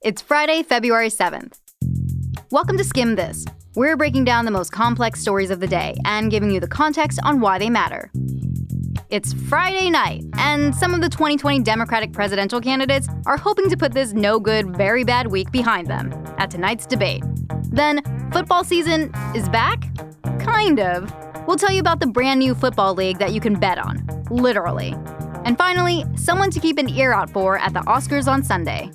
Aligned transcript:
It's 0.00 0.22
Friday, 0.22 0.62
February 0.62 1.08
7th. 1.08 1.58
Welcome 2.52 2.76
to 2.78 2.84
Skimm 2.84 3.16
This. 3.16 3.44
We're 3.74 3.96
breaking 3.96 4.26
down 4.26 4.44
the 4.44 4.52
most 4.52 4.70
complex 4.70 5.20
stories 5.20 5.50
of 5.50 5.58
the 5.58 5.66
day 5.66 5.96
and 6.04 6.30
giving 6.30 6.52
you 6.52 6.60
the 6.60 6.68
context 6.68 7.18
on 7.24 7.40
why 7.40 7.58
they 7.58 7.68
matter. 7.68 8.12
It's 9.10 9.32
Friday 9.32 9.90
night, 9.90 10.22
and 10.34 10.72
some 10.72 10.94
of 10.94 11.00
the 11.00 11.08
2020 11.08 11.64
Democratic 11.64 12.12
presidential 12.12 12.60
candidates 12.60 13.08
are 13.26 13.36
hoping 13.36 13.68
to 13.70 13.76
put 13.76 13.92
this 13.92 14.12
no 14.12 14.38
good, 14.38 14.76
very 14.76 15.02
bad 15.02 15.26
week 15.26 15.50
behind 15.50 15.88
them 15.88 16.12
at 16.38 16.48
tonight's 16.48 16.86
debate. 16.86 17.24
Then, 17.64 18.00
football 18.32 18.62
season 18.62 19.12
is 19.34 19.48
back? 19.48 19.82
Kind 20.38 20.78
of. 20.78 21.12
We'll 21.48 21.56
tell 21.56 21.72
you 21.72 21.80
about 21.80 21.98
the 21.98 22.06
brand 22.06 22.38
new 22.38 22.54
football 22.54 22.94
league 22.94 23.18
that 23.18 23.32
you 23.32 23.40
can 23.40 23.58
bet 23.58 23.78
on. 23.78 24.06
Literally. 24.30 24.94
And 25.48 25.56
finally, 25.56 26.04
someone 26.14 26.50
to 26.50 26.60
keep 26.60 26.76
an 26.76 26.90
ear 26.90 27.14
out 27.14 27.30
for 27.30 27.56
at 27.56 27.72
the 27.72 27.80
Oscars 27.80 28.30
on 28.30 28.42
Sunday. 28.42 28.90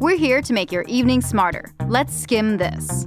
We're 0.00 0.16
here 0.16 0.42
to 0.42 0.52
make 0.52 0.72
your 0.72 0.82
evening 0.82 1.20
smarter. 1.20 1.72
Let's 1.86 2.12
skim 2.12 2.56
this. 2.56 3.06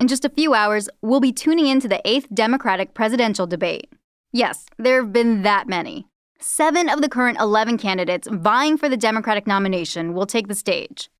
In 0.00 0.08
just 0.08 0.24
a 0.24 0.30
few 0.30 0.54
hours, 0.54 0.88
we'll 1.02 1.20
be 1.20 1.30
tuning 1.30 1.66
into 1.66 1.88
the 1.88 2.00
8th 2.06 2.32
Democratic 2.32 2.94
presidential 2.94 3.46
debate. 3.46 3.92
Yes, 4.32 4.64
there 4.78 5.02
have 5.02 5.12
been 5.12 5.42
that 5.42 5.68
many. 5.68 6.06
Seven 6.40 6.88
of 6.88 7.02
the 7.02 7.10
current 7.10 7.38
11 7.38 7.76
candidates 7.76 8.28
vying 8.30 8.78
for 8.78 8.88
the 8.88 8.96
Democratic 8.96 9.46
nomination 9.46 10.14
will 10.14 10.26
take 10.26 10.48
the 10.48 10.54
stage. 10.54 11.10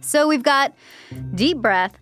So 0.00 0.26
we've 0.26 0.42
got 0.42 0.74
deep 1.36 1.58
breath, 1.58 1.96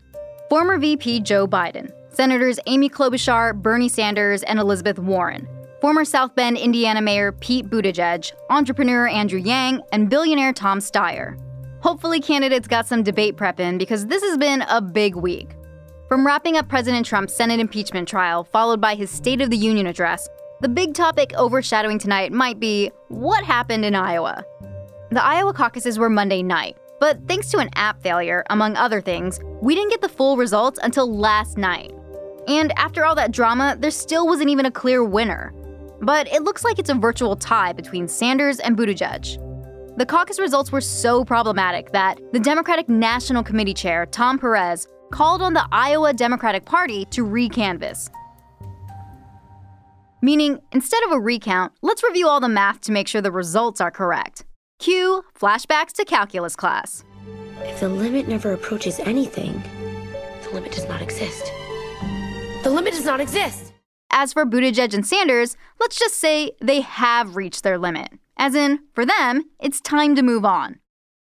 former 0.48 0.78
VP 0.78 1.20
Joe 1.20 1.46
Biden, 1.46 1.92
Senators 2.12 2.58
Amy 2.66 2.88
Klobuchar, 2.88 3.54
Bernie 3.54 3.88
Sanders, 3.88 4.42
and 4.42 4.58
Elizabeth 4.58 4.98
Warren, 4.98 5.48
former 5.80 6.04
South 6.04 6.34
Bend, 6.34 6.58
Indiana 6.58 7.00
Mayor 7.00 7.32
Pete 7.32 7.66
Buttigieg, 7.70 8.32
entrepreneur 8.50 9.06
Andrew 9.08 9.38
Yang, 9.38 9.80
and 9.92 10.10
billionaire 10.10 10.52
Tom 10.52 10.80
Steyer. 10.80 11.38
Hopefully, 11.80 12.20
candidates 12.20 12.68
got 12.68 12.86
some 12.86 13.02
debate 13.02 13.36
prep 13.36 13.60
in 13.60 13.78
because 13.78 14.06
this 14.06 14.22
has 14.22 14.36
been 14.36 14.62
a 14.62 14.80
big 14.80 15.14
week. 15.14 15.50
From 16.08 16.26
wrapping 16.26 16.56
up 16.56 16.68
President 16.68 17.06
Trump's 17.06 17.34
Senate 17.34 17.60
impeachment 17.60 18.08
trial, 18.08 18.44
followed 18.44 18.80
by 18.80 18.96
his 18.96 19.10
State 19.10 19.40
of 19.40 19.48
the 19.48 19.56
Union 19.56 19.86
address, 19.86 20.28
the 20.60 20.68
big 20.68 20.92
topic 20.92 21.32
overshadowing 21.38 21.98
tonight 21.98 22.32
might 22.32 22.60
be 22.60 22.90
what 23.08 23.44
happened 23.44 23.84
in 23.84 23.94
Iowa. 23.94 24.44
The 25.10 25.24
Iowa 25.24 25.54
caucuses 25.54 25.98
were 25.98 26.10
Monday 26.10 26.42
night, 26.42 26.76
but 27.00 27.18
thanks 27.26 27.50
to 27.52 27.58
an 27.58 27.70
app 27.76 28.02
failure, 28.02 28.44
among 28.50 28.76
other 28.76 29.00
things, 29.00 29.40
we 29.62 29.74
didn't 29.74 29.90
get 29.90 30.02
the 30.02 30.08
full 30.08 30.36
results 30.36 30.78
until 30.82 31.10
last 31.10 31.56
night. 31.56 31.94
And 32.48 32.72
after 32.78 33.04
all 33.04 33.14
that 33.14 33.32
drama, 33.32 33.76
there 33.78 33.90
still 33.90 34.26
wasn't 34.26 34.50
even 34.50 34.66
a 34.66 34.70
clear 34.70 35.04
winner. 35.04 35.52
But 36.00 36.26
it 36.32 36.42
looks 36.42 36.64
like 36.64 36.78
it's 36.78 36.90
a 36.90 36.94
virtual 36.94 37.36
tie 37.36 37.72
between 37.72 38.08
Sanders 38.08 38.58
and 38.58 38.76
Buttigieg. 38.76 39.38
The 39.98 40.06
caucus 40.06 40.38
results 40.38 40.72
were 40.72 40.80
so 40.80 41.24
problematic 41.24 41.92
that 41.92 42.18
the 42.32 42.40
Democratic 42.40 42.88
National 42.88 43.42
Committee 43.42 43.74
chair, 43.74 44.06
Tom 44.06 44.38
Perez, 44.38 44.88
called 45.10 45.42
on 45.42 45.52
the 45.52 45.66
Iowa 45.72 46.12
Democratic 46.12 46.64
Party 46.64 47.04
to 47.06 47.24
recanvass. 47.24 48.08
Meaning, 50.22 50.60
instead 50.72 51.02
of 51.04 51.12
a 51.12 51.20
recount, 51.20 51.72
let's 51.82 52.02
review 52.02 52.28
all 52.28 52.40
the 52.40 52.48
math 52.48 52.80
to 52.82 52.92
make 52.92 53.08
sure 53.08 53.20
the 53.20 53.32
results 53.32 53.80
are 53.80 53.90
correct. 53.90 54.44
Cue 54.78 55.22
flashbacks 55.38 55.92
to 55.92 56.04
calculus 56.04 56.56
class. 56.56 57.04
If 57.62 57.80
the 57.80 57.88
limit 57.88 58.28
never 58.28 58.52
approaches 58.52 59.00
anything, 59.00 59.62
the 60.42 60.50
limit 60.50 60.72
does 60.72 60.88
not 60.88 61.02
exist. 61.02 61.52
The 62.62 62.70
limit 62.70 62.92
does 62.92 63.06
not 63.06 63.20
exist. 63.20 63.72
As 64.10 64.34
for 64.34 64.44
Buttigieg 64.44 64.92
and 64.92 65.06
Sanders, 65.06 65.56
let's 65.80 65.98
just 65.98 66.16
say 66.16 66.52
they 66.60 66.82
have 66.82 67.36
reached 67.36 67.62
their 67.62 67.78
limit. 67.78 68.08
As 68.36 68.54
in, 68.54 68.80
for 68.92 69.06
them, 69.06 69.44
it's 69.60 69.80
time 69.80 70.14
to 70.16 70.22
move 70.22 70.44
on. 70.44 70.78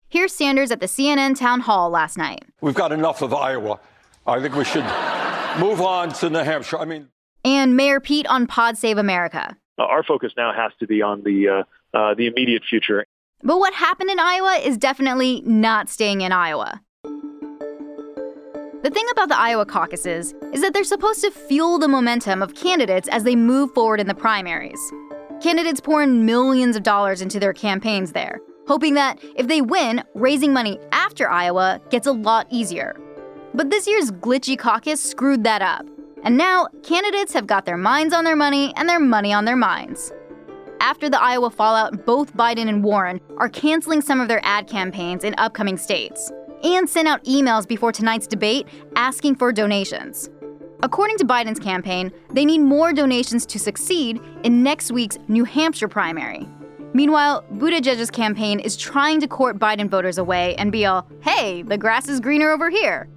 Here's 0.10 0.34
Sanders 0.34 0.72
at 0.72 0.80
the 0.80 0.88
CNN 0.88 1.38
town 1.38 1.60
hall 1.60 1.92
last 1.92 2.18
night. 2.18 2.44
We've 2.62 2.74
got 2.74 2.92
enough 2.92 3.22
of 3.22 3.36
Iowa. 3.36 3.80
I 4.26 4.42
think 4.42 4.56
we 4.56 4.66
should 4.66 4.86
move 5.60 5.80
on 5.80 6.12
to 6.14 6.30
New 6.32 6.40
Hampshire. 6.40 6.80
I 6.80 6.86
mean, 6.86 7.10
and 7.46 7.76
Mayor 7.78 8.00
Pete 8.00 8.26
on 8.28 8.48
Pod 8.48 8.76
Save 8.78 8.98
America. 8.98 9.56
Our 9.78 10.02
focus 10.04 10.34
now 10.38 10.54
has 10.54 10.72
to 10.80 10.88
be 10.88 11.04
on 11.04 11.22
the 11.24 11.50
uh, 11.94 11.98
uh, 11.98 12.14
the 12.16 12.26
immediate 12.26 12.64
future. 12.68 13.06
But 13.44 13.60
what 13.60 13.74
happened 13.76 14.10
in 14.10 14.20
Iowa 14.20 14.60
is 14.64 14.76
definitely 14.78 15.42
not 15.46 15.88
staying 15.88 16.22
in 16.22 16.32
Iowa. 16.32 16.82
The 18.88 18.94
thing 18.94 19.10
about 19.12 19.28
the 19.28 19.38
Iowa 19.38 19.66
caucuses 19.66 20.34
is 20.54 20.62
that 20.62 20.74
they're 20.74 20.86
supposed 20.86 21.20
to 21.20 21.30
fuel 21.30 21.78
the 21.78 21.90
momentum 21.90 22.42
of 22.42 22.56
candidates 22.56 23.10
as 23.10 23.26
they 23.26 23.36
move 23.36 23.74
forward 23.74 24.00
in 24.00 24.08
the 24.08 24.16
primaries. 24.16 24.80
Candidates 25.42 25.82
pour 25.82 26.02
in 26.02 26.26
millions 26.26 26.78
of 26.78 26.84
dollars 26.84 27.22
into 27.22 27.38
their 27.38 27.52
campaigns 27.52 28.14
there, 28.14 28.40
hoping 28.66 28.94
that 28.94 29.20
if 29.36 29.50
they 29.50 29.60
win, 29.62 30.06
raising 30.14 30.54
money 30.54 30.80
after 30.94 31.30
Iowa 31.30 31.82
gets 31.90 32.08
a 32.08 32.14
lot 32.14 32.48
easier. 32.50 32.98
But 33.54 33.72
this 33.72 33.88
year's 33.88 34.10
glitchy 34.10 34.58
caucus 34.58 35.04
screwed 35.04 35.44
that 35.44 35.62
up. 35.62 35.86
And 36.24 36.38
now, 36.38 36.70
candidates 36.82 37.34
have 37.34 37.46
got 37.46 37.66
their 37.66 37.76
minds 37.76 38.14
on 38.14 38.24
their 38.24 38.38
money 38.38 38.74
and 38.78 38.88
their 38.88 39.02
money 39.02 39.34
on 39.34 39.44
their 39.44 39.58
minds. 39.58 40.14
After 40.80 41.10
the 41.10 41.22
Iowa 41.22 41.50
fallout, 41.50 42.06
both 42.06 42.38
Biden 42.38 42.70
and 42.70 42.82
Warren 42.86 43.20
are 43.36 43.50
canceling 43.50 44.00
some 44.00 44.22
of 44.22 44.30
their 44.30 44.40
ad 44.46 44.66
campaigns 44.70 45.26
in 45.26 45.36
upcoming 45.38 45.76
states 45.76 46.32
and 46.64 46.90
sent 46.90 47.08
out 47.08 47.24
emails 47.26 47.68
before 47.68 47.92
tonight's 47.92 48.28
debate 48.28 48.68
asking 48.96 49.36
for 49.36 49.52
donations. 49.52 50.30
According 50.84 51.18
to 51.18 51.26
Biden's 51.26 51.60
campaign, 51.60 52.12
they 52.32 52.46
need 52.46 52.60
more 52.60 52.94
donations 52.94 53.46
to 53.48 53.60
succeed 53.60 54.22
in 54.44 54.62
next 54.62 54.92
week's 54.92 55.18
New 55.28 55.44
Hampshire 55.44 55.88
primary. 55.88 56.48
Meanwhile, 56.94 57.44
Buttigieg's 57.54 58.12
campaign 58.12 58.60
is 58.60 58.78
trying 58.78 59.20
to 59.22 59.28
court 59.28 59.60
Biden 59.60 59.90
voters 59.90 60.18
away 60.18 60.56
and 60.56 60.72
be 60.72 60.86
all, 60.86 61.08
hey, 61.22 61.64
the 61.64 61.78
grass 61.78 62.08
is 62.08 62.20
greener 62.20 62.52
over 62.52 62.70
here. 62.70 63.10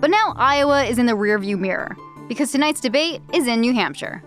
But 0.00 0.10
now 0.10 0.34
Iowa 0.36 0.84
is 0.84 0.98
in 0.98 1.06
the 1.06 1.14
rearview 1.14 1.58
mirror, 1.58 1.96
because 2.28 2.52
tonight's 2.52 2.80
debate 2.80 3.22
is 3.32 3.46
in 3.46 3.60
New 3.60 3.72
Hampshire. 3.72 4.22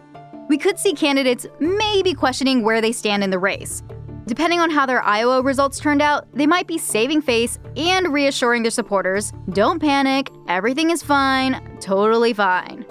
We 0.49 0.57
could 0.57 0.79
see 0.79 0.93
candidates 0.93 1.45
maybe 1.59 2.13
questioning 2.13 2.63
where 2.63 2.79
they 2.79 2.93
stand 2.93 3.23
in 3.23 3.29
the 3.29 3.39
race. 3.39 3.83
Depending 4.27 4.59
on 4.59 4.69
how 4.69 4.85
their 4.85 5.01
Iowa 5.01 5.41
results 5.41 5.79
turned 5.79 6.01
out, 6.01 6.27
they 6.33 6.45
might 6.45 6.67
be 6.67 6.77
saving 6.77 7.21
face 7.21 7.59
and 7.77 8.11
reassuring 8.11 8.61
their 8.61 8.71
supporters 8.71 9.31
don't 9.53 9.79
panic, 9.79 10.29
everything 10.49 10.89
is 10.89 11.01
fine, 11.01 11.77
totally 11.79 12.33
fine. 12.33 12.85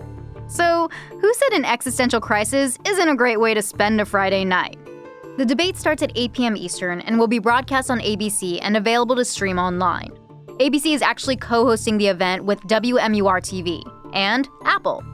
So, 0.49 0.89
who 1.11 1.35
said 1.35 1.53
an 1.53 1.67
existential 1.67 2.23
crisis 2.23 2.79
isn't 2.87 3.09
a 3.09 3.15
great 3.15 3.39
way 3.39 3.53
to 3.53 3.61
spend 3.61 4.01
a 4.01 4.07
Friday 4.07 4.47
night? 4.47 4.79
The 5.37 5.45
debate 5.45 5.77
starts 5.77 6.03
at 6.03 6.13
8 6.15 6.33
p.m. 6.33 6.57
Eastern 6.57 7.03
and 7.03 7.19
will 7.19 7.29
be 7.29 7.39
broadcast 7.39 7.91
on 7.91 8.01
ABC 8.01 8.59
and 8.63 8.75
available 8.75 9.17
to 9.17 9.25
stream 9.25 9.59
online. 9.59 10.13
ABC 10.59 10.95
is 10.95 11.03
actually 11.03 11.37
co 11.37 11.67
hosting 11.67 11.99
the 11.99 12.07
event 12.07 12.45
with 12.45 12.61
WMUR 12.63 13.43
TV 13.43 13.83
and 14.15 14.49
Apple. 14.65 15.05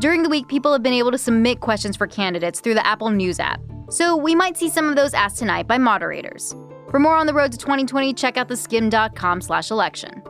During 0.00 0.22
the 0.22 0.30
week, 0.30 0.48
people 0.48 0.72
have 0.72 0.82
been 0.82 0.94
able 0.94 1.10
to 1.10 1.18
submit 1.18 1.60
questions 1.60 1.98
for 1.98 2.06
candidates 2.06 2.60
through 2.60 2.74
the 2.74 2.86
Apple 2.86 3.10
News 3.10 3.38
app, 3.38 3.60
so 3.90 4.16
we 4.16 4.34
might 4.34 4.56
see 4.56 4.68
some 4.68 4.88
of 4.88 4.96
those 4.96 5.14
asked 5.14 5.38
tonight 5.38 5.66
by 5.66 5.78
moderators. 5.78 6.54
For 6.90 6.98
more 6.98 7.16
on 7.16 7.26
the 7.26 7.34
road 7.34 7.52
to 7.52 7.58
2020, 7.58 8.14
check 8.14 8.36
out 8.36 8.48
theSkimm.com/election. 8.48 10.22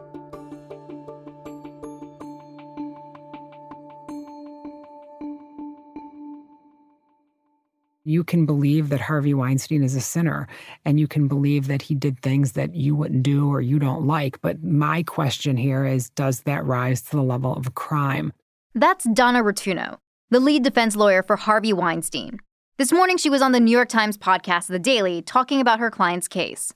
You 8.08 8.22
can 8.22 8.46
believe 8.46 8.90
that 8.90 9.00
Harvey 9.00 9.34
Weinstein 9.34 9.82
is 9.82 9.96
a 9.96 10.00
sinner 10.00 10.46
and 10.84 11.00
you 11.00 11.08
can 11.08 11.26
believe 11.26 11.66
that 11.66 11.82
he 11.82 11.96
did 11.96 12.22
things 12.22 12.52
that 12.52 12.72
you 12.72 12.94
wouldn't 12.94 13.24
do 13.24 13.48
or 13.48 13.60
you 13.60 13.80
don't 13.80 14.06
like. 14.06 14.40
But 14.42 14.62
my 14.62 15.02
question 15.02 15.56
here 15.56 15.84
is 15.84 16.10
does 16.10 16.42
that 16.42 16.64
rise 16.64 17.02
to 17.02 17.16
the 17.16 17.22
level 17.24 17.52
of 17.52 17.66
a 17.66 17.72
crime? 17.72 18.32
That's 18.76 19.08
Donna 19.12 19.42
Rotunno, 19.42 19.98
the 20.30 20.38
lead 20.38 20.62
defense 20.62 20.94
lawyer 20.94 21.24
for 21.24 21.34
Harvey 21.34 21.72
Weinstein. 21.72 22.38
This 22.78 22.92
morning, 22.92 23.16
she 23.16 23.30
was 23.30 23.40
on 23.40 23.52
the 23.52 23.60
New 23.60 23.70
York 23.70 23.88
Times 23.88 24.18
podcast, 24.18 24.66
The 24.66 24.78
Daily, 24.78 25.22
talking 25.22 25.62
about 25.62 25.78
her 25.78 25.90
client's 25.90 26.28
case. 26.28 26.74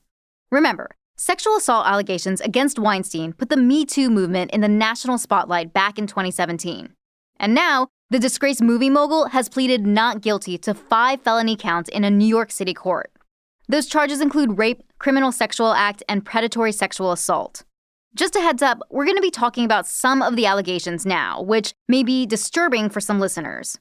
Remember, 0.51 0.97
sexual 1.19 1.57
assault 1.57 1.87
allegations 1.87 2.41
against 2.41 2.79
Weinstein 2.79 3.35
put 3.35 3.51
the 3.51 3.59
Me 3.59 3.85
Too 3.85 4.09
movement 4.09 4.51
in 4.51 4.63
the 4.63 4.69
national 4.69 5.19
spotlight 5.19 5.75
back 5.75 5.99
in 5.99 6.07
2017. 6.07 6.95
And 7.39 7.55
now, 7.55 7.89
the 8.09 8.19
disgraced 8.19 8.63
movie 8.63 8.89
mogul 8.89 9.27
has 9.27 9.51
pleaded 9.51 9.87
not 9.87 10.23
guilty 10.23 10.57
to 10.57 10.73
five 10.73 11.21
felony 11.21 11.55
counts 11.55 11.91
in 11.91 12.03
a 12.03 12.11
New 12.11 12.27
York 12.27 12.51
City 12.51 12.73
court. 12.73 13.13
Those 13.69 13.87
charges 13.87 14.23
include 14.23 14.57
rape, 14.57 14.83
criminal 14.99 15.33
sexual 15.33 15.75
act, 15.75 16.03
and 16.09 16.25
predatory 16.25 16.73
sexual 16.73 17.13
assault. 17.13 17.65
Just 18.15 18.37
a 18.37 18.41
heads 18.41 18.63
up, 18.63 18.81
we're 18.89 19.05
going 19.05 19.19
to 19.19 19.23
be 19.23 19.31
talking 19.31 19.67
about 19.67 19.87
some 19.87 20.23
of 20.23 20.35
the 20.35 20.47
allegations 20.47 21.05
now, 21.05 21.43
which 21.43 21.75
may 21.89 22.03
be 22.03 22.25
disturbing 22.25 22.89
for 22.89 23.03
some 23.03 23.21
listeners. 23.21 23.79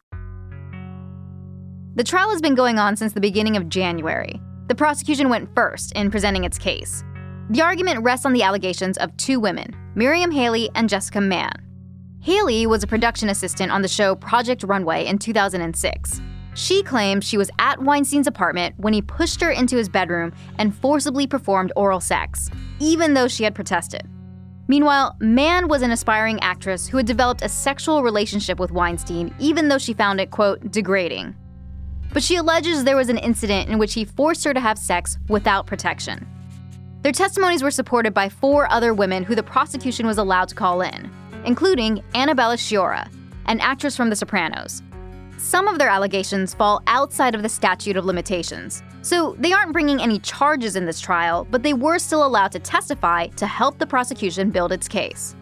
The 2.00 2.06
trial 2.06 2.30
has 2.30 2.42
been 2.42 2.56
going 2.56 2.80
on 2.80 2.96
since 2.96 3.12
the 3.12 3.20
beginning 3.20 3.58
of 3.58 3.68
January. 3.68 4.40
The 4.70 4.74
prosecution 4.74 5.28
went 5.28 5.54
first 5.54 5.92
in 5.98 6.10
presenting 6.10 6.46
its 6.46 6.58
case. 6.58 7.04
The 7.50 7.62
argument 7.62 8.04
rests 8.04 8.26
on 8.26 8.32
the 8.32 8.42
allegations 8.42 8.98
of 9.00 9.18
two 9.18 9.38
women, 9.38 9.76
Miriam 9.96 10.32
Haley 10.32 10.70
and 10.76 10.88
Jessica 10.88 11.20
Mann. 11.20 11.52
Haley 12.22 12.66
was 12.68 12.84
a 12.84 12.88
production 12.88 13.28
assistant 13.28 13.74
on 13.74 13.82
the 13.82 13.90
show 13.90 14.16
Project 14.16 14.64
Runway 14.64 15.08
in 15.08 15.18
2006. 15.18 16.22
She 16.54 16.84
claimed 16.84 17.22
she 17.22 17.38
was 17.38 17.52
at 17.60 17.82
Weinstein's 17.82 18.28
apartment 18.28 18.76
when 18.78 18.94
he 18.94 19.02
pushed 19.02 19.42
her 19.42 19.52
into 19.52 19.76
his 19.76 19.90
bedroom 19.90 20.32
and 20.58 20.74
forcibly 20.74 21.28
performed 21.28 21.74
oral 21.76 22.00
sex, 22.00 22.50
even 22.80 23.14
though 23.14 23.28
she 23.28 23.44
had 23.44 23.56
protested. 23.56 24.04
Meanwhile, 24.70 25.18
Mann 25.20 25.68
was 25.68 25.82
an 25.82 25.92
aspiring 25.92 26.40
actress 26.40 26.88
who 26.88 26.96
had 26.96 27.08
developed 27.08 27.42
a 27.42 27.50
sexual 27.50 28.04
relationship 28.04 28.58
with 28.58 28.72
Weinstein, 28.72 29.36
even 29.38 29.68
though 29.68 29.78
she 29.78 29.94
found 29.94 30.22
it, 30.22 30.32
quote, 30.32 30.72
degrading. 30.72 31.36
But 32.12 32.24
she 32.24 32.38
alleges 32.38 32.84
there 32.84 32.96
was 32.96 33.10
an 33.10 33.18
incident 33.18 33.70
in 33.70 33.78
which 33.78 33.94
he 33.94 34.06
forced 34.06 34.44
her 34.44 34.54
to 34.54 34.60
have 34.60 34.78
sex 34.78 35.18
without 35.28 35.68
protection. 35.68 36.28
Their 37.02 37.12
testimonies 37.12 37.64
were 37.64 37.72
supported 37.72 38.14
by 38.14 38.30
four 38.30 38.70
other 38.72 38.94
women 38.94 39.24
who 39.24 39.36
the 39.36 39.44
prosecution 39.44 40.06
was 40.06 40.18
allowed 40.18 40.50
to 40.50 40.56
call 40.56 40.82
in, 40.82 41.10
including 41.46 42.04
Annabella 42.14 42.58
Sciorra, 42.58 43.10
an 43.46 43.60
actress 43.62 43.96
from 43.96 44.10
The 44.10 44.16
Sopranos. 44.16 44.82
Some 45.38 45.70
of 45.70 45.80
their 45.80 45.88
allegations 45.88 46.54
fall 46.54 46.82
outside 46.88 47.36
of 47.36 47.44
the 47.44 47.48
statute 47.50 47.96
of 47.96 48.04
limitations, 48.04 48.84
so 49.02 49.36
they 49.40 49.54
aren't 49.54 49.72
bringing 49.72 50.02
any 50.02 50.20
charges 50.20 50.76
in 50.76 50.86
this 50.86 51.00
trial, 51.00 51.48
but 51.50 51.64
they 51.64 51.74
were 51.74 52.00
still 52.00 52.26
allowed 52.26 52.52
to 52.52 52.60
testify 52.60 53.28
to 53.28 53.48
help 53.48 53.78
the 53.78 53.88
prosecution 53.88 54.52
build 54.52 54.74
its 54.74 54.90
case. 54.90 55.38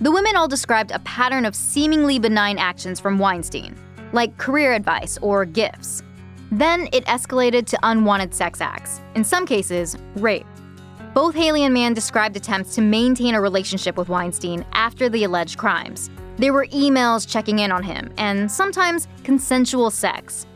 The 0.00 0.10
women 0.10 0.36
all 0.36 0.48
described 0.48 0.90
a 0.90 0.98
pattern 1.00 1.44
of 1.44 1.54
seemingly 1.54 2.18
benign 2.18 2.56
actions 2.56 2.98
from 2.98 3.18
Weinstein, 3.18 3.76
like 4.14 4.38
career 4.38 4.72
advice 4.72 5.18
or 5.20 5.44
gifts. 5.44 6.02
Then 6.50 6.88
it 6.92 7.04
escalated 7.04 7.66
to 7.66 7.78
unwanted 7.82 8.34
sex 8.34 8.60
acts, 8.60 9.00
in 9.14 9.24
some 9.24 9.44
cases, 9.44 9.96
rape. 10.16 10.46
Both 11.12 11.34
Haley 11.34 11.64
and 11.64 11.74
Mann 11.74 11.94
described 11.94 12.36
attempts 12.36 12.74
to 12.76 12.80
maintain 12.80 13.34
a 13.34 13.40
relationship 13.40 13.96
with 13.96 14.08
Weinstein 14.08 14.64
after 14.72 15.08
the 15.08 15.24
alleged 15.24 15.58
crimes, 15.58 16.10
there 16.36 16.52
were 16.52 16.66
emails 16.66 17.28
checking 17.28 17.60
in 17.60 17.70
on 17.70 17.82
him, 17.82 18.12
and 18.18 18.50
sometimes 18.50 19.06
consensual 19.22 19.90
sex. 19.90 20.46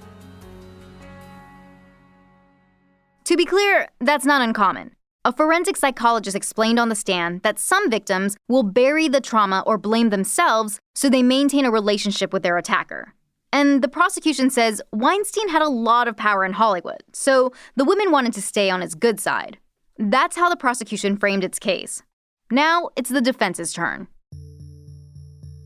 To 3.24 3.36
be 3.36 3.44
clear, 3.44 3.88
that's 4.00 4.24
not 4.24 4.42
uncommon. 4.42 4.92
A 5.24 5.32
forensic 5.32 5.76
psychologist 5.76 6.34
explained 6.34 6.78
on 6.78 6.88
the 6.88 6.94
stand 6.94 7.42
that 7.42 7.58
some 7.58 7.90
victims 7.90 8.36
will 8.48 8.62
bury 8.62 9.08
the 9.08 9.20
trauma 9.20 9.62
or 9.66 9.76
blame 9.76 10.10
themselves 10.10 10.78
so 10.94 11.10
they 11.10 11.22
maintain 11.22 11.64
a 11.64 11.70
relationship 11.70 12.32
with 12.32 12.42
their 12.42 12.56
attacker. 12.56 13.14
And 13.52 13.82
the 13.82 13.88
prosecution 13.88 14.50
says 14.50 14.82
Weinstein 14.92 15.48
had 15.48 15.62
a 15.62 15.68
lot 15.68 16.08
of 16.08 16.16
power 16.16 16.44
in 16.44 16.52
Hollywood, 16.52 17.02
so 17.12 17.52
the 17.76 17.84
women 17.84 18.10
wanted 18.10 18.34
to 18.34 18.42
stay 18.42 18.70
on 18.70 18.82
his 18.82 18.94
good 18.94 19.20
side. 19.20 19.58
That's 19.96 20.36
how 20.36 20.48
the 20.48 20.56
prosecution 20.56 21.16
framed 21.16 21.44
its 21.44 21.58
case. 21.58 22.02
Now 22.50 22.90
it's 22.96 23.10
the 23.10 23.20
defense's 23.20 23.72
turn. 23.72 24.08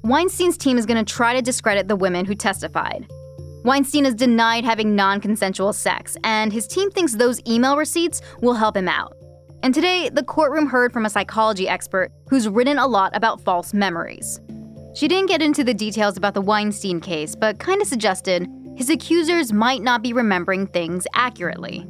Weinstein's 0.05 0.57
team 0.57 0.79
is 0.79 0.87
going 0.87 1.05
to 1.05 1.13
try 1.13 1.35
to 1.35 1.43
discredit 1.43 1.87
the 1.87 1.97
women 1.97 2.25
who 2.25 2.35
testified. 2.35 3.07
Weinstein 3.65 4.05
has 4.05 4.15
denied 4.15 4.65
having 4.65 4.97
non 4.97 5.21
consensual 5.21 5.73
sex, 5.73 6.17
and 6.25 6.53
his 6.53 6.67
team 6.67 6.91
thinks 6.91 7.15
those 7.15 7.41
email 7.47 7.77
receipts 7.77 8.21
will 8.41 8.55
help 8.55 8.77
him 8.77 8.89
out. 8.89 9.17
And 9.63 9.73
today, 9.73 10.09
the 10.09 10.25
courtroom 10.25 10.67
heard 10.67 10.93
from 10.93 11.07
a 11.07 11.11
psychology 11.11 11.69
expert 11.69 12.11
who's 12.29 12.49
written 12.49 12.79
a 12.79 12.87
lot 12.87 13.15
about 13.15 13.41
false 13.41 13.73
memories. 13.73 14.41
She 14.95 15.09
didn't 15.09 15.29
get 15.29 15.41
into 15.41 15.65
the 15.65 15.73
details 15.73 16.17
about 16.17 16.35
the 16.35 16.43
Weinstein 16.43 17.01
case, 17.01 17.35
but 17.35 17.59
kind 17.59 17.81
of 17.81 17.89
suggested 17.89 18.47
his 18.77 18.91
accusers 18.91 19.53
might 19.53 19.83
not 19.83 20.03
be 20.03 20.13
remembering 20.13 20.67
things 20.67 21.07
accurately. 21.15 21.87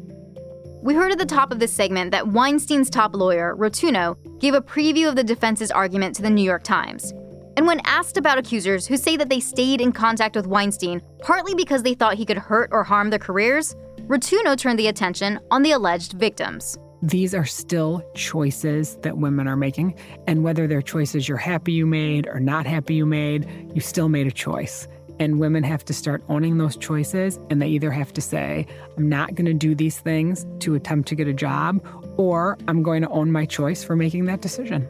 We 0.82 0.94
heard 0.94 1.12
at 1.12 1.18
the 1.18 1.26
top 1.26 1.52
of 1.52 1.58
this 1.58 1.72
segment 1.72 2.12
that 2.12 2.28
Weinstein's 2.28 2.90
top 2.90 3.14
lawyer, 3.14 3.56
Rotunno, 3.56 4.16
gave 4.40 4.54
a 4.54 4.60
preview 4.60 5.08
of 5.08 5.16
the 5.16 5.24
defense's 5.24 5.70
argument 5.70 6.14
to 6.16 6.22
the 6.22 6.30
New 6.30 6.42
York 6.42 6.62
Times. 6.62 7.12
And 7.56 7.66
when 7.66 7.80
asked 7.84 8.16
about 8.16 8.38
accusers 8.38 8.86
who 8.86 8.96
say 8.96 9.16
that 9.16 9.28
they 9.28 9.40
stayed 9.40 9.80
in 9.80 9.92
contact 9.92 10.34
with 10.34 10.46
Weinstein 10.46 11.02
partly 11.20 11.54
because 11.54 11.82
they 11.82 11.94
thought 11.94 12.14
he 12.14 12.24
could 12.24 12.38
hurt 12.38 12.70
or 12.72 12.82
harm 12.82 13.10
their 13.10 13.18
careers, 13.18 13.76
Rotunno 14.06 14.56
turned 14.56 14.78
the 14.78 14.88
attention 14.88 15.38
on 15.50 15.62
the 15.62 15.72
alleged 15.72 16.12
victims. 16.14 16.78
These 17.02 17.34
are 17.34 17.44
still 17.44 18.00
choices 18.14 18.96
that 19.02 19.18
women 19.18 19.48
are 19.48 19.56
making. 19.56 19.98
And 20.28 20.44
whether 20.44 20.68
they're 20.68 20.80
choices 20.80 21.28
you're 21.28 21.36
happy 21.36 21.72
you 21.72 21.84
made 21.84 22.28
or 22.28 22.38
not 22.38 22.64
happy 22.64 22.94
you 22.94 23.06
made, 23.06 23.48
you 23.74 23.80
still 23.80 24.08
made 24.08 24.28
a 24.28 24.30
choice. 24.30 24.86
And 25.18 25.40
women 25.40 25.64
have 25.64 25.84
to 25.86 25.92
start 25.92 26.22
owning 26.28 26.58
those 26.58 26.76
choices. 26.76 27.40
And 27.50 27.60
they 27.60 27.66
either 27.66 27.90
have 27.90 28.12
to 28.12 28.20
say, 28.20 28.68
I'm 28.96 29.08
not 29.08 29.34
going 29.34 29.46
to 29.46 29.54
do 29.54 29.74
these 29.74 29.98
things 29.98 30.46
to 30.60 30.76
attempt 30.76 31.08
to 31.08 31.16
get 31.16 31.26
a 31.26 31.32
job, 31.32 31.84
or 32.16 32.56
I'm 32.68 32.84
going 32.84 33.02
to 33.02 33.08
own 33.08 33.32
my 33.32 33.46
choice 33.46 33.82
for 33.82 33.96
making 33.96 34.26
that 34.26 34.40
decision. 34.40 34.88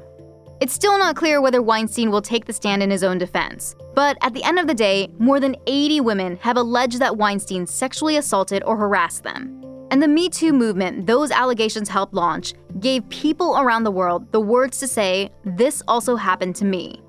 It's 0.60 0.74
still 0.74 0.98
not 0.98 1.16
clear 1.16 1.40
whether 1.40 1.62
Weinstein 1.62 2.10
will 2.10 2.22
take 2.22 2.44
the 2.44 2.52
stand 2.52 2.82
in 2.82 2.90
his 2.90 3.02
own 3.02 3.16
defense. 3.18 3.74
But 3.94 4.16
at 4.20 4.34
the 4.34 4.44
end 4.44 4.58
of 4.58 4.66
the 4.66 4.74
day, 4.74 5.10
more 5.18 5.40
than 5.40 5.56
80 5.66 6.02
women 6.02 6.36
have 6.36 6.58
alleged 6.58 6.98
that 6.98 7.16
Weinstein 7.16 7.66
sexually 7.66 8.16
assaulted 8.16 8.62
or 8.64 8.76
harassed 8.76 9.24
them. 9.24 9.61
And 9.92 10.02
the 10.02 10.08
Me 10.08 10.30
Too 10.30 10.54
movement 10.54 11.06
those 11.06 11.30
allegations 11.30 11.86
helped 11.86 12.14
launch 12.14 12.54
gave 12.80 13.06
people 13.10 13.58
around 13.58 13.84
the 13.84 13.90
world 13.90 14.32
the 14.32 14.40
words 14.40 14.78
to 14.78 14.88
say, 14.88 15.30
This 15.44 15.82
also 15.86 16.16
happened 16.16 16.56
to 16.56 16.64
me. 16.64 17.02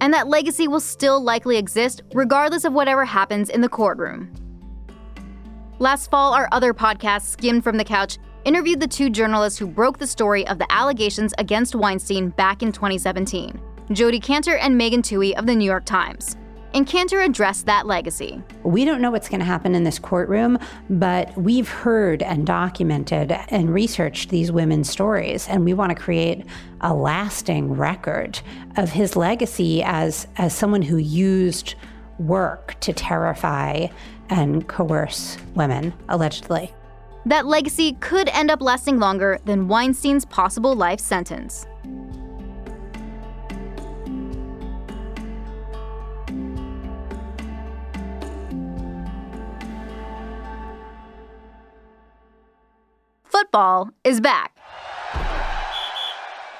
And 0.00 0.14
that 0.14 0.26
legacy 0.26 0.66
will 0.66 0.80
still 0.80 1.22
likely 1.22 1.58
exist 1.58 2.00
regardless 2.14 2.64
of 2.64 2.72
whatever 2.72 3.04
happens 3.04 3.50
in 3.50 3.60
the 3.60 3.68
courtroom. 3.68 4.32
Last 5.80 6.10
fall, 6.10 6.32
our 6.32 6.48
other 6.50 6.72
podcast, 6.72 7.26
Skimm'd 7.26 7.62
from 7.62 7.76
the 7.76 7.84
Couch, 7.84 8.16
interviewed 8.46 8.80
the 8.80 8.88
two 8.88 9.10
journalists 9.10 9.58
who 9.58 9.66
broke 9.66 9.98
the 9.98 10.06
story 10.06 10.46
of 10.46 10.58
the 10.58 10.72
allegations 10.72 11.34
against 11.36 11.74
Weinstein 11.74 12.30
back 12.30 12.62
in 12.62 12.72
2017 12.72 13.60
Jodi 13.92 14.18
Kantor 14.18 14.56
and 14.56 14.78
Megan 14.78 15.02
Twohey 15.02 15.34
of 15.34 15.44
the 15.44 15.54
New 15.54 15.66
York 15.66 15.84
Times. 15.84 16.38
And 16.72 16.86
Kantor 16.86 17.24
addressed 17.24 17.66
that 17.66 17.86
legacy. 17.86 18.42
We 18.62 18.84
don't 18.84 19.00
know 19.00 19.10
what's 19.10 19.28
going 19.28 19.40
to 19.40 19.46
happen 19.46 19.74
in 19.74 19.82
this 19.82 19.98
courtroom, 19.98 20.58
but 20.88 21.36
we've 21.36 21.68
heard 21.68 22.22
and 22.22 22.46
documented 22.46 23.32
and 23.48 23.74
researched 23.74 24.30
these 24.30 24.52
women's 24.52 24.88
stories, 24.88 25.48
and 25.48 25.64
we 25.64 25.74
want 25.74 25.90
to 25.90 26.00
create 26.00 26.46
a 26.80 26.94
lasting 26.94 27.72
record 27.72 28.40
of 28.76 28.90
his 28.90 29.16
legacy 29.16 29.82
as, 29.82 30.28
as 30.36 30.54
someone 30.54 30.82
who 30.82 30.96
used 30.96 31.74
work 32.18 32.76
to 32.80 32.92
terrify 32.92 33.88
and 34.28 34.68
coerce 34.68 35.38
women, 35.56 35.92
allegedly. 36.08 36.72
That 37.26 37.46
legacy 37.46 37.94
could 37.94 38.28
end 38.28 38.50
up 38.50 38.62
lasting 38.62 38.98
longer 38.98 39.38
than 39.44 39.68
Weinstein's 39.68 40.24
possible 40.24 40.74
life 40.74 41.00
sentence. 41.00 41.66
Football 53.50 53.90
is 54.04 54.20
back. 54.20 54.56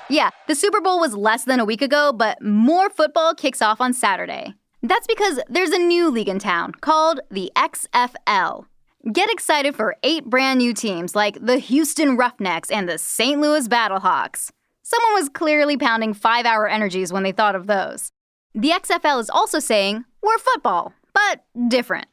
Yeah, 0.09 0.31
the 0.49 0.57
Super 0.57 0.81
Bowl 0.81 0.99
was 0.99 1.15
less 1.15 1.45
than 1.45 1.61
a 1.61 1.65
week 1.65 1.83
ago, 1.83 2.13
but 2.13 2.43
more 2.43 2.91
football 2.91 3.33
kicks 3.33 3.63
off 3.63 3.81
on 3.81 3.93
Saturday. 3.93 4.55
That's 4.83 5.07
because 5.07 5.39
there's 5.49 5.71
a 5.71 5.79
new 5.79 6.11
league 6.11 6.29
in 6.29 6.41
town 6.41 6.73
called 6.81 7.21
the 7.31 7.53
XFL. 7.55 8.65
Get 9.13 9.31
excited 9.31 9.77
for 9.77 9.95
eight 10.03 10.25
brand 10.25 10.59
new 10.59 10.75
teams 10.75 11.15
like 11.15 11.39
the 11.41 11.59
Houston 11.59 12.17
Roughnecks 12.17 12.73
and 12.73 12.89
the 12.89 12.99
St. 12.99 13.41
Louis 13.41 13.69
Battlehawks. 13.69 14.51
Someone 14.83 15.15
was 15.15 15.29
clearly 15.29 15.77
pounding 15.77 16.13
five 16.13 16.45
hour 16.45 16.67
energies 16.67 17.13
when 17.13 17.23
they 17.23 17.31
thought 17.31 17.55
of 17.55 17.69
those. 17.69 18.11
The 18.53 18.71
XFL 18.71 19.21
is 19.21 19.31
also 19.31 19.61
saying, 19.61 20.07
we're 20.25 20.39
football, 20.39 20.93
but 21.15 21.45
different. 21.69 22.09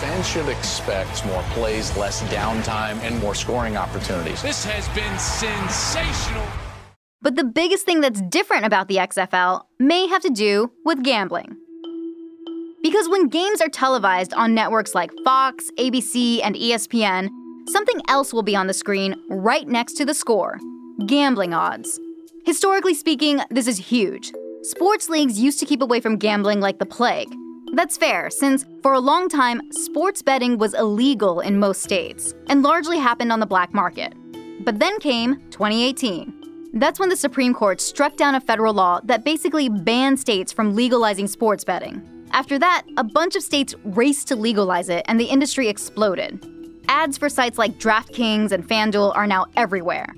Fans 0.00 0.28
should 0.28 0.48
expect 0.50 1.24
more 1.24 1.42
plays, 1.54 1.96
less 1.96 2.22
downtime, 2.24 2.98
and 3.00 3.18
more 3.20 3.34
scoring 3.34 3.78
opportunities. 3.78 4.42
This 4.42 4.62
has 4.66 4.86
been 4.90 5.18
sensational. 5.18 6.46
But 7.22 7.36
the 7.36 7.44
biggest 7.44 7.86
thing 7.86 8.02
that's 8.02 8.20
different 8.20 8.66
about 8.66 8.88
the 8.88 8.96
XFL 8.96 9.62
may 9.78 10.06
have 10.06 10.20
to 10.20 10.28
do 10.28 10.70
with 10.84 11.02
gambling. 11.02 11.56
Because 12.82 13.08
when 13.08 13.28
games 13.28 13.62
are 13.62 13.70
televised 13.70 14.34
on 14.34 14.54
networks 14.54 14.94
like 14.94 15.10
Fox, 15.24 15.70
ABC, 15.78 16.40
and 16.44 16.54
ESPN, 16.54 17.30
something 17.68 18.00
else 18.06 18.34
will 18.34 18.42
be 18.42 18.54
on 18.54 18.66
the 18.66 18.74
screen 18.74 19.16
right 19.30 19.66
next 19.66 19.94
to 19.94 20.04
the 20.04 20.14
score 20.14 20.60
gambling 21.06 21.54
odds. 21.54 21.98
Historically 22.44 22.94
speaking, 22.94 23.40
this 23.50 23.66
is 23.66 23.78
huge. 23.78 24.30
Sports 24.62 25.08
leagues 25.08 25.40
used 25.40 25.58
to 25.60 25.66
keep 25.66 25.80
away 25.80 26.00
from 26.00 26.16
gambling 26.16 26.60
like 26.60 26.78
the 26.78 26.86
plague. 26.86 27.34
That's 27.76 27.98
fair, 27.98 28.30
since 28.30 28.64
for 28.82 28.94
a 28.94 28.98
long 28.98 29.28
time, 29.28 29.60
sports 29.70 30.22
betting 30.22 30.56
was 30.56 30.72
illegal 30.72 31.40
in 31.40 31.58
most 31.58 31.82
states 31.82 32.32
and 32.48 32.62
largely 32.62 32.96
happened 32.96 33.30
on 33.30 33.38
the 33.38 33.44
black 33.44 33.74
market. 33.74 34.14
But 34.64 34.78
then 34.78 34.98
came 34.98 35.42
2018. 35.50 36.70
That's 36.72 36.98
when 36.98 37.10
the 37.10 37.16
Supreme 37.16 37.52
Court 37.52 37.82
struck 37.82 38.16
down 38.16 38.34
a 38.34 38.40
federal 38.40 38.72
law 38.72 39.00
that 39.04 39.26
basically 39.26 39.68
banned 39.68 40.18
states 40.18 40.54
from 40.54 40.74
legalizing 40.74 41.26
sports 41.26 41.64
betting. 41.64 42.00
After 42.30 42.58
that, 42.58 42.84
a 42.96 43.04
bunch 43.04 43.36
of 43.36 43.42
states 43.42 43.74
raced 43.84 44.26
to 44.28 44.36
legalize 44.36 44.88
it 44.88 45.04
and 45.06 45.20
the 45.20 45.24
industry 45.24 45.68
exploded. 45.68 46.42
Ads 46.88 47.18
for 47.18 47.28
sites 47.28 47.58
like 47.58 47.78
DraftKings 47.78 48.52
and 48.52 48.66
FanDuel 48.66 49.14
are 49.14 49.26
now 49.26 49.44
everywhere. 49.54 50.14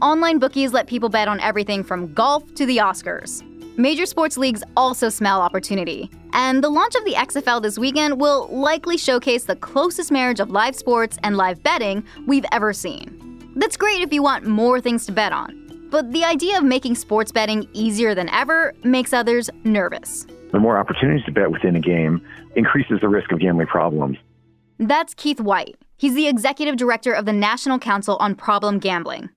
Online 0.00 0.38
bookies 0.38 0.72
let 0.72 0.86
people 0.86 1.10
bet 1.10 1.28
on 1.28 1.38
everything 1.40 1.84
from 1.84 2.14
golf 2.14 2.54
to 2.54 2.64
the 2.64 2.78
Oscars. 2.78 3.42
Major 3.76 4.06
sports 4.06 4.36
leagues 4.36 4.62
also 4.76 5.08
smell 5.08 5.42
opportunity, 5.42 6.08
and 6.32 6.62
the 6.62 6.68
launch 6.68 6.94
of 6.94 7.04
the 7.04 7.14
XFL 7.14 7.60
this 7.60 7.76
weekend 7.76 8.20
will 8.20 8.46
likely 8.46 8.96
showcase 8.96 9.44
the 9.44 9.56
closest 9.56 10.12
marriage 10.12 10.38
of 10.38 10.48
live 10.48 10.76
sports 10.76 11.18
and 11.24 11.36
live 11.36 11.60
betting 11.64 12.04
we've 12.24 12.44
ever 12.52 12.72
seen. 12.72 13.52
That's 13.56 13.76
great 13.76 14.00
if 14.00 14.12
you 14.12 14.22
want 14.22 14.46
more 14.46 14.80
things 14.80 15.06
to 15.06 15.12
bet 15.12 15.32
on, 15.32 15.88
but 15.90 16.12
the 16.12 16.24
idea 16.24 16.56
of 16.56 16.62
making 16.62 16.94
sports 16.94 17.32
betting 17.32 17.68
easier 17.72 18.14
than 18.14 18.28
ever 18.28 18.74
makes 18.84 19.12
others 19.12 19.50
nervous. 19.64 20.24
The 20.52 20.60
more 20.60 20.78
opportunities 20.78 21.24
to 21.24 21.32
bet 21.32 21.50
within 21.50 21.74
a 21.74 21.80
game 21.80 22.24
increases 22.54 23.00
the 23.00 23.08
risk 23.08 23.32
of 23.32 23.40
gambling 23.40 23.66
problems. 23.66 24.18
That's 24.78 25.14
Keith 25.14 25.40
Whyte. 25.40 25.76
He's 25.96 26.14
the 26.14 26.28
executive 26.28 26.76
director 26.76 27.12
of 27.12 27.24
the 27.24 27.32
National 27.32 27.80
Council 27.80 28.18
on 28.18 28.36
Problem 28.36 28.78
Gambling. 28.78 29.30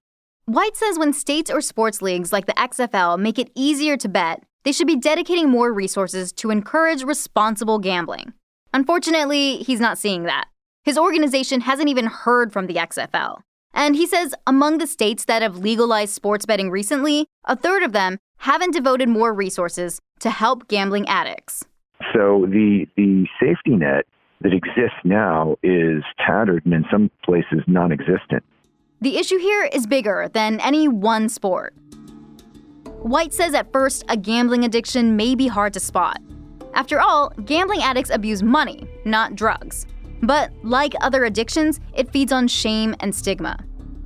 Whyte 0.50 0.77
says 0.77 0.98
when 0.98 1.12
states 1.12 1.51
or 1.51 1.60
sports 1.60 2.01
leagues 2.01 2.32
like 2.32 2.46
the 2.46 2.54
XFL 2.54 3.20
make 3.20 3.38
it 3.38 3.51
easier 3.54 3.98
to 3.98 4.08
bet, 4.08 4.44
they 4.63 4.72
should 4.72 4.88
be 4.88 4.96
dedicating 4.96 5.50
more 5.50 5.74
resources 5.74 6.32
to 6.34 6.51
encourage 6.51 7.04
responsible 7.04 7.80
gambling. 7.80 8.32
Unfortunately, 8.74 9.58
he's 9.58 9.82
not 9.82 9.98
seeing 9.98 10.24
that. 10.24 10.46
His 10.86 10.98
organization 10.98 11.60
hasn't 11.60 11.89
even 11.89 12.06
heard 12.06 12.54
from 12.54 12.68
the 12.68 12.75
XFL. 12.75 13.42
And 13.74 13.98
he 13.98 14.08
says 14.08 14.34
among 14.48 14.77
the 14.77 14.88
states 14.88 15.25
that 15.25 15.42
have 15.42 15.58
legalized 15.58 16.13
sports 16.13 16.46
betting 16.46 16.72
recently, 16.72 17.27
a 17.44 17.58
third 17.58 17.84
of 17.84 17.92
them 17.92 18.18
haven't 18.38 18.72
devoted 18.72 19.10
more 19.10 19.34
resources 19.34 20.00
to 20.22 20.30
help 20.30 20.70
gambling 20.70 21.10
addicts. 21.10 21.66
So 22.13 22.46
the 22.48 22.88
the 22.96 23.27
safety 23.38 23.75
net 23.75 24.06
that 24.39 24.54
exists 24.54 25.00
now 25.04 25.58
is 25.62 26.04
tattered 26.25 26.63
and 26.63 26.74
in 26.74 26.86
some 26.89 27.12
places 27.25 27.60
non-existent. 27.68 28.46
The 29.00 29.18
issue 29.18 29.38
here 29.38 29.66
is 29.66 29.86
bigger 29.86 30.27
than 30.34 30.60
any 30.60 30.88
one 30.88 31.30
sport. 31.30 31.75
Whyte 33.04 33.32
says 33.32 33.54
at 33.54 33.72
first 33.72 34.04
a 34.10 34.18
gambling 34.18 34.66
addiction 34.66 35.16
may 35.16 35.36
be 35.36 35.48
hard 35.48 35.74
to 35.74 35.80
spot. 35.80 36.20
After 36.74 37.00
all, 37.00 37.30
gambling 37.46 37.84
addicts 37.84 38.10
abuse 38.10 38.42
money, 38.42 38.88
not 39.06 39.36
drugs. 39.36 39.86
But 40.24 40.51
like 40.63 40.96
other 41.01 41.25
addictions, 41.25 41.80
it 41.94 42.12
feeds 42.12 42.32
on 42.32 42.48
shame 42.48 42.96
and 43.00 43.13
stigma, 43.13 43.60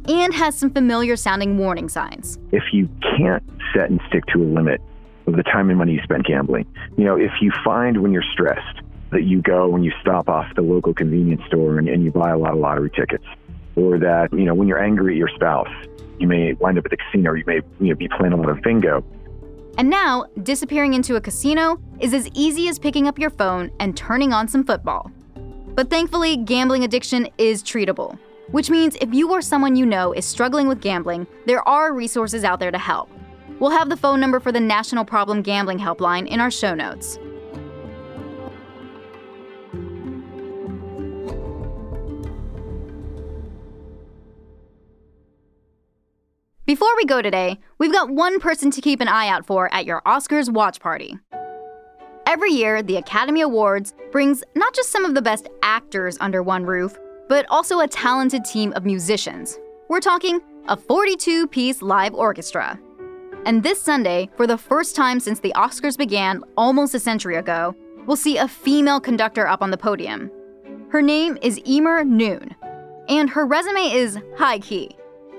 and 0.09 0.33
has 0.33 0.57
some 0.57 0.71
familiar 0.71 1.15
sounding 1.15 1.57
warning 1.57 1.87
signs. 1.87 2.37
If 2.51 2.63
you 2.73 2.89
can't 3.17 3.43
set 3.73 3.89
and 3.89 4.01
stick 4.09 4.25
to 4.33 4.43
a 4.43 4.45
limit 4.45 4.81
of 5.25 5.37
the 5.37 5.43
time 5.43 5.69
and 5.69 5.79
money 5.79 5.93
you 5.93 6.01
spend 6.03 6.25
gambling, 6.25 6.67
you 6.97 7.05
know, 7.05 7.15
if 7.15 7.31
you 7.39 7.53
find 7.63 8.01
when 8.01 8.11
you're 8.11 8.25
stressed 8.33 8.81
that 9.11 9.23
you 9.23 9.41
go 9.41 9.73
and 9.73 9.85
you 9.85 9.93
stop 10.01 10.27
off 10.27 10.53
the 10.55 10.61
local 10.61 10.93
convenience 10.93 11.41
store 11.47 11.79
and, 11.79 11.87
and 11.87 12.03
you 12.03 12.11
buy 12.11 12.31
a 12.31 12.37
lot 12.37 12.51
of 12.51 12.59
lottery 12.59 12.89
tickets, 12.89 13.23
or 13.75 13.97
that, 13.99 14.31
you 14.31 14.45
know, 14.45 14.53
when 14.53 14.67
you're 14.67 14.81
angry 14.81 15.13
at 15.13 15.17
your 15.17 15.29
spouse, 15.29 15.69
you 16.19 16.27
may 16.27 16.53
wind 16.53 16.77
up 16.77 16.85
at 16.85 16.91
the 16.91 16.97
casino 16.97 17.31
or 17.31 17.37
you 17.37 17.43
may 17.47 17.61
you 17.79 17.89
know, 17.89 17.95
be 17.95 18.07
playing 18.07 18.33
a 18.33 18.37
lot 18.37 18.49
of 18.49 18.61
bingo. 18.61 19.03
And 19.77 19.89
now, 19.89 20.25
disappearing 20.43 20.93
into 20.93 21.15
a 21.15 21.21
casino 21.21 21.81
is 21.99 22.13
as 22.13 22.29
easy 22.33 22.67
as 22.67 22.77
picking 22.77 23.07
up 23.07 23.17
your 23.17 23.29
phone 23.29 23.71
and 23.79 23.95
turning 23.95 24.33
on 24.33 24.47
some 24.47 24.63
football. 24.63 25.11
But 25.73 25.89
thankfully, 25.89 26.37
gambling 26.37 26.83
addiction 26.83 27.29
is 27.37 27.63
treatable, 27.63 28.19
which 28.49 28.69
means 28.69 28.97
if 28.99 29.13
you 29.13 29.31
or 29.31 29.41
someone 29.41 29.75
you 29.75 29.85
know 29.85 30.11
is 30.11 30.25
struggling 30.25 30.67
with 30.67 30.81
gambling, 30.81 31.25
there 31.45 31.65
are 31.67 31.93
resources 31.93 32.43
out 32.43 32.59
there 32.59 32.71
to 32.71 32.77
help. 32.77 33.09
We'll 33.59 33.71
have 33.71 33.89
the 33.89 33.97
phone 33.97 34.19
number 34.19 34.39
for 34.39 34.51
the 34.51 34.59
National 34.59 35.05
Problem 35.05 35.41
Gambling 35.41 35.79
Helpline 35.79 36.27
in 36.27 36.41
our 36.41 36.51
show 36.51 36.75
notes. 36.75 37.17
Before 46.81 46.97
we 46.97 47.05
go 47.05 47.21
today, 47.21 47.59
we've 47.77 47.91
got 47.91 48.09
one 48.09 48.39
person 48.39 48.71
to 48.71 48.81
keep 48.81 49.01
an 49.01 49.07
eye 49.07 49.27
out 49.27 49.45
for 49.45 49.71
at 49.71 49.85
your 49.85 50.01
Oscars 50.01 50.51
watch 50.51 50.79
party. 50.79 51.15
Every 52.25 52.49
year, 52.49 52.81
the 52.81 52.95
Academy 52.95 53.41
Awards 53.41 53.93
brings 54.11 54.43
not 54.55 54.73
just 54.73 54.89
some 54.89 55.05
of 55.05 55.13
the 55.13 55.21
best 55.21 55.47
actors 55.61 56.17
under 56.19 56.41
one 56.41 56.65
roof, 56.65 56.97
but 57.29 57.45
also 57.51 57.81
a 57.81 57.87
talented 57.87 58.43
team 58.45 58.73
of 58.73 58.83
musicians. 58.83 59.59
We're 59.89 59.99
talking 59.99 60.39
a 60.69 60.75
42 60.75 61.49
piece 61.49 61.83
live 61.83 62.15
orchestra. 62.15 62.79
And 63.45 63.61
this 63.61 63.79
Sunday, 63.79 64.31
for 64.35 64.47
the 64.47 64.57
first 64.57 64.95
time 64.95 65.19
since 65.19 65.39
the 65.39 65.53
Oscars 65.55 65.99
began 65.99 66.41
almost 66.57 66.95
a 66.95 66.99
century 66.99 67.35
ago, 67.35 67.75
we'll 68.07 68.17
see 68.17 68.37
a 68.37 68.47
female 68.47 68.99
conductor 68.99 69.47
up 69.47 69.61
on 69.61 69.69
the 69.69 69.77
podium. 69.77 70.31
Her 70.89 71.03
name 71.03 71.37
is 71.43 71.59
Eímear 71.59 72.07
Noone, 72.07 72.55
and 73.07 73.29
her 73.29 73.45
resume 73.45 73.93
is 73.93 74.17
high 74.35 74.57
key. 74.57 74.97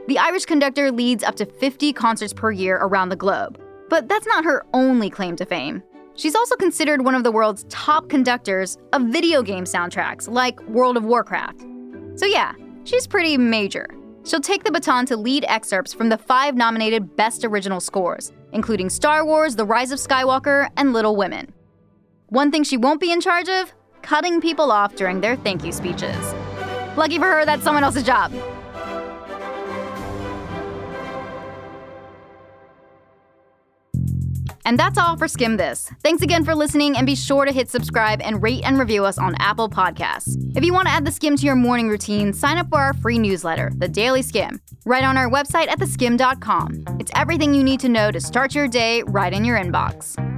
The 0.08 0.18
Irish 0.18 0.46
conductor 0.46 0.90
leads 0.90 1.22
up 1.22 1.36
to 1.36 1.46
50 1.46 1.92
concerts 1.92 2.32
per 2.32 2.50
year 2.50 2.76
around 2.78 3.10
the 3.10 3.16
globe. 3.16 3.60
But 3.88 4.08
that's 4.08 4.26
not 4.26 4.44
her 4.44 4.64
only 4.74 5.08
claim 5.08 5.36
to 5.36 5.46
fame. 5.46 5.82
She's 6.14 6.34
also 6.34 6.56
considered 6.56 7.04
one 7.04 7.14
of 7.14 7.22
the 7.22 7.30
world's 7.30 7.64
top 7.68 8.08
conductors 8.08 8.78
of 8.92 9.02
video 9.02 9.42
game 9.42 9.64
soundtracks 9.64 10.28
like 10.28 10.60
World 10.62 10.96
of 10.96 11.04
Warcraft. 11.04 11.60
So, 12.16 12.26
yeah, 12.26 12.52
she's 12.84 13.06
pretty 13.06 13.38
major. 13.38 13.86
She'll 14.24 14.40
take 14.40 14.64
the 14.64 14.72
baton 14.72 15.06
to 15.06 15.16
lead 15.16 15.44
excerpts 15.46 15.92
from 15.94 16.08
the 16.08 16.18
five 16.18 16.56
nominated 16.56 17.16
Best 17.16 17.44
Original 17.44 17.80
Scores, 17.80 18.32
including 18.52 18.90
Star 18.90 19.24
Wars, 19.24 19.54
The 19.54 19.64
Rise 19.64 19.92
of 19.92 20.00
Skywalker, 20.00 20.68
and 20.76 20.92
Little 20.92 21.14
Women. 21.14 21.52
One 22.28 22.50
thing 22.50 22.64
she 22.64 22.76
won't 22.76 23.00
be 23.00 23.12
in 23.12 23.20
charge 23.20 23.48
of 23.48 23.72
cutting 24.02 24.40
people 24.40 24.72
off 24.72 24.96
during 24.96 25.20
their 25.20 25.36
thank 25.36 25.64
you 25.64 25.70
speeches. 25.70 26.34
Lucky 26.96 27.18
for 27.18 27.24
her, 27.24 27.44
that's 27.44 27.62
someone 27.62 27.84
else's 27.84 28.02
job. 28.04 28.32
And 34.72 34.78
that's 34.78 34.96
all 34.96 35.18
for 35.18 35.26
Skimm 35.26 35.58
This. 35.58 35.92
Thanks 36.02 36.22
again 36.22 36.46
for 36.46 36.54
listening, 36.54 36.96
and 36.96 37.04
be 37.04 37.14
sure 37.14 37.44
to 37.44 37.52
hit 37.52 37.68
subscribe 37.68 38.22
and 38.22 38.42
rate 38.42 38.62
and 38.64 38.78
review 38.78 39.04
us 39.04 39.18
on 39.18 39.34
Apple 39.38 39.68
Podcasts. 39.68 40.34
If 40.56 40.64
you 40.64 40.72
want 40.72 40.88
to 40.88 40.94
add 40.94 41.04
the 41.04 41.10
Skimm 41.10 41.38
to 41.38 41.44
your 41.44 41.56
morning 41.56 41.90
routine, 41.90 42.32
sign 42.32 42.56
up 42.56 42.70
for 42.70 42.78
our 42.78 42.94
free 42.94 43.18
newsletter, 43.18 43.70
The 43.76 43.86
Daily 43.86 44.22
Skimm, 44.22 44.60
right 44.86 45.04
on 45.04 45.18
our 45.18 45.28
website 45.28 45.68
at 45.68 45.78
theSkimm.com. 45.78 46.84
It's 46.98 47.12
everything 47.14 47.52
you 47.52 47.62
need 47.62 47.80
to 47.80 47.90
know 47.90 48.10
to 48.12 48.18
start 48.18 48.54
your 48.54 48.66
day 48.66 49.02
right 49.02 49.34
in 49.34 49.44
your 49.44 49.58
inbox. 49.58 50.31